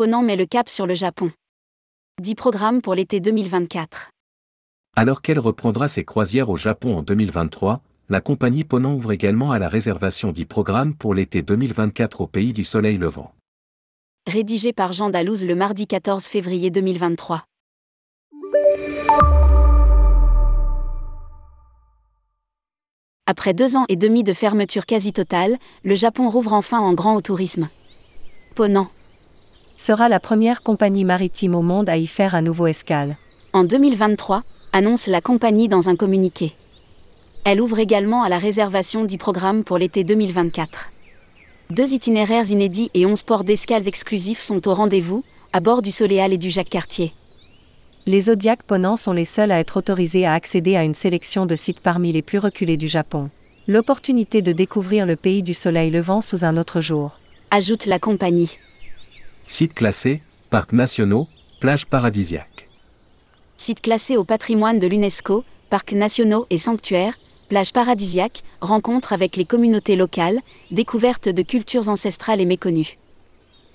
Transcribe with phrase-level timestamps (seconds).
[0.00, 1.30] Ponant met le cap sur le Japon.
[2.22, 4.08] 10 programmes pour l'été 2024.
[4.96, 9.58] Alors qu'elle reprendra ses croisières au Japon en 2023, la compagnie Ponant ouvre également à
[9.58, 13.34] la réservation 10 programmes pour l'été 2024 au pays du soleil levant.
[14.26, 17.44] Rédigé par Jean Dalouse le mardi 14 février 2023.
[23.26, 27.16] Après deux ans et demi de fermeture quasi totale, le Japon rouvre enfin en grand
[27.16, 27.68] au tourisme.
[28.54, 28.88] Ponant
[29.80, 33.16] sera la première compagnie maritime au monde à y faire un nouveau escale.
[33.54, 34.42] En 2023,
[34.74, 36.52] annonce la compagnie dans un communiqué.
[37.44, 40.90] Elle ouvre également à la réservation 10 programmes pour l'été 2024.
[41.70, 45.24] Deux itinéraires inédits et 11 ports d'escales exclusifs sont au rendez-vous,
[45.54, 47.14] à bord du Soleal et du Jacques Cartier.
[48.04, 51.56] Les Zodiac Ponant sont les seuls à être autorisés à accéder à une sélection de
[51.56, 53.30] sites parmi les plus reculés du Japon.
[53.66, 57.14] L'opportunité de découvrir le pays du soleil levant sous un autre jour.
[57.50, 58.58] Ajoute la compagnie.
[59.52, 61.26] Sites classés, parcs nationaux,
[61.58, 62.68] plages paradisiaques.
[63.56, 69.44] Sites classés au patrimoine de l'UNESCO, parcs nationaux et sanctuaires, plages paradisiaques, rencontres avec les
[69.44, 70.38] communautés locales,
[70.70, 72.96] découvertes de cultures ancestrales et méconnues.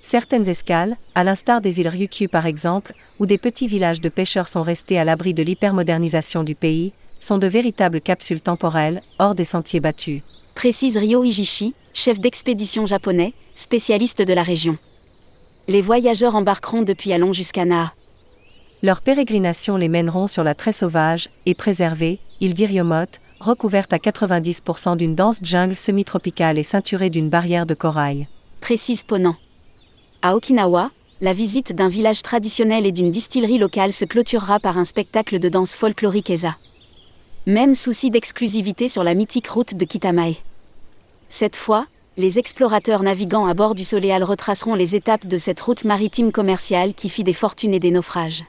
[0.00, 4.46] Certaines escales, à l'instar des îles Ryukyu par exemple, où des petits villages de pêcheurs
[4.46, 9.44] sont restés à l'abri de l'hypermodernisation du pays, sont de véritables capsules temporelles, hors des
[9.44, 10.22] sentiers battus.
[10.54, 14.78] Précise Ryo Ijishi, chef d'expédition japonais, spécialiste de la région.
[15.66, 17.92] Les voyageurs embarqueront depuis Alon jusqu'à Naha.
[18.82, 24.96] Leurs pérégrinations les mèneront sur la très sauvage et préservée île d'Iriomote, recouverte à 90%
[24.96, 28.28] d'une dense jungle semi-tropicale et ceinturée d'une barrière de corail.
[28.60, 29.36] Précise Ponant.
[30.22, 34.84] À Okinawa, la visite d'un village traditionnel et d'une distillerie locale se clôturera par un
[34.84, 36.56] spectacle de danse folklorique ESA.
[37.46, 40.34] Même souci d'exclusivité sur la mythique route de Kitamae.
[41.28, 45.84] Cette fois, les explorateurs navigant à bord du Soleal retraceront les étapes de cette route
[45.84, 48.44] maritime commerciale qui fit des fortunes et des naufrages.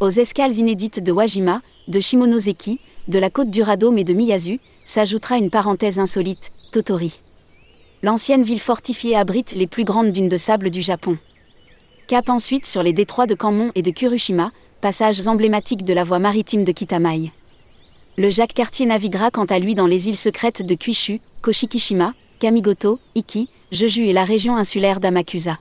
[0.00, 4.60] Aux escales inédites de Wajima, de Shimonoseki, de la côte du Radome et de Miyazu,
[4.84, 7.20] s'ajoutera une parenthèse insolite, Totori.
[8.02, 11.16] L'ancienne ville fortifiée abrite les plus grandes dunes de sable du Japon.
[12.06, 14.52] Cap ensuite sur les détroits de Kanmon et de Kurushima,
[14.82, 17.30] passages emblématiques de la voie maritime de Kitamae.
[18.18, 22.98] Le Jacques Cartier naviguera quant à lui dans les îles secrètes de Kyushu, Koshikishima, Kamigoto,
[23.14, 25.58] Iki, Jeju et la région insulaire d'Amakusa.